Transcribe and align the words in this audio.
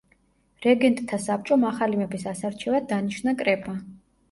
რეგენტთა 0.65 1.19
საბჭომ 1.25 1.67
ახალი 1.73 2.01
მეფის 2.01 2.27
ასარჩევად 2.33 2.91
დანიშნა 2.95 3.39
კრება. 3.45 3.79